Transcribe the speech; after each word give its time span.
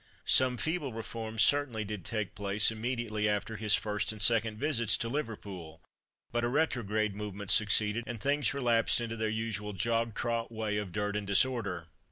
Some 0.25 0.57
feeble 0.57 0.93
reforms 0.93 1.43
certainly 1.43 1.85
did 1.85 2.03
take 2.05 2.33
place 2.33 2.71
immediately 2.71 3.29
after 3.29 3.55
his 3.55 3.75
first 3.75 4.11
and 4.11 4.19
second 4.19 4.57
visits 4.57 4.97
to 4.97 5.09
Liverpool, 5.09 5.79
but 6.31 6.43
a 6.43 6.47
retrograde 6.47 7.15
movement 7.15 7.51
succeeded, 7.51 8.05
and 8.07 8.19
things 8.19 8.51
relapsed 8.51 8.99
into 8.99 9.15
their 9.15 9.29
usual 9.29 9.73
jog 9.73 10.15
trot 10.15 10.51
way 10.51 10.77
of 10.77 10.91
dirt 10.91 11.15
and 11.15 11.27
disorder. 11.27 11.85